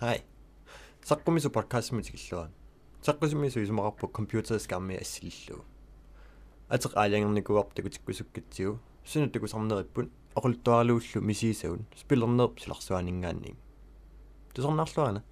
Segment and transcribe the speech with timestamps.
[0.00, 0.22] Хай.
[1.02, 2.52] Саккумису подкастмитиллуа.
[3.02, 5.64] Саккусимису исмагаппу компьютерскамми ассиллуу.
[6.68, 8.78] Атеқ аалангерникуарту кутиккусуккитсиу.
[9.04, 11.84] Сунут тукусарнериппут оқултуарлууллу мисиисаун.
[11.96, 13.56] Спилернерп силарсуанингаанни.
[14.54, 15.24] Тусарнаарлуана.